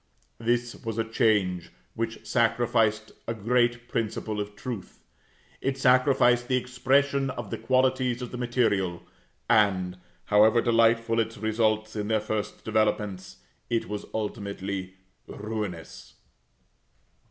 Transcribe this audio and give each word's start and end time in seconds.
This 0.39 0.77
was 0.83 0.97
a 0.97 1.03
change 1.03 1.69
which 1.93 2.25
sacrificed 2.25 3.11
a 3.27 3.35
great 3.35 3.87
principle 3.87 4.41
of 4.41 4.55
truth; 4.55 4.99
it 5.61 5.77
sacrificed 5.77 6.47
the 6.47 6.55
expression 6.57 7.29
of 7.29 7.51
the 7.51 7.59
qualities 7.59 8.19
of 8.23 8.31
the 8.31 8.37
material; 8.39 9.03
and, 9.47 9.99
however 10.25 10.59
delightful 10.59 11.19
its 11.19 11.37
results 11.37 11.95
in 11.95 12.07
their 12.07 12.19
first 12.19 12.65
developments, 12.65 13.43
it 13.69 13.87
was 13.87 14.07
ultimately 14.11 14.95
ruinous. 15.27 16.15